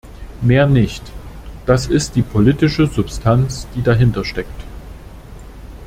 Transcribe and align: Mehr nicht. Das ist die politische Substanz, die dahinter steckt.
Mehr 0.41 0.65
nicht. 0.65 1.03
Das 1.67 1.85
ist 1.85 2.15
die 2.15 2.23
politische 2.23 2.87
Substanz, 2.87 3.67
die 3.75 3.83
dahinter 3.83 4.25
steckt. 4.25 4.63